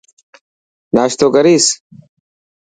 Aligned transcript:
ناشتو 0.95 1.27
ڪريس. 1.35 1.65